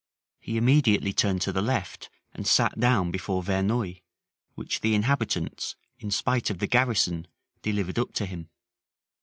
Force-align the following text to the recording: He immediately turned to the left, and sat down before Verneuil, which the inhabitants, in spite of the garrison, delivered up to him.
He 0.39 0.57
immediately 0.57 1.13
turned 1.13 1.41
to 1.41 1.51
the 1.51 1.61
left, 1.61 2.09
and 2.33 2.47
sat 2.47 2.79
down 2.79 3.11
before 3.11 3.43
Verneuil, 3.43 3.97
which 4.55 4.81
the 4.81 4.95
inhabitants, 4.95 5.75
in 5.99 6.09
spite 6.09 6.49
of 6.49 6.57
the 6.57 6.65
garrison, 6.65 7.27
delivered 7.61 7.99
up 7.99 8.11
to 8.15 8.25
him. 8.25 8.49